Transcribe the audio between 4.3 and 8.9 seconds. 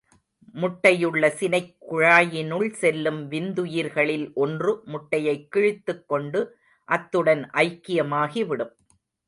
ஒன்று முட்டையைக் கிழித்துக் கொண்டு அத்துடன் ஐக்கியமாகிவிடும்.